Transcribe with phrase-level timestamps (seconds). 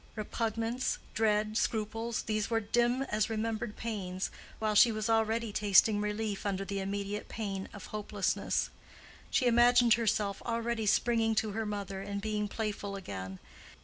[0.15, 6.65] Repugnance, dread, scruples—these were dim as remembered pains, while she was already tasting relief under
[6.65, 8.71] the immediate pain of hopelessness.
[9.29, 13.37] She imagined herself already springing to her mother, and being playful again.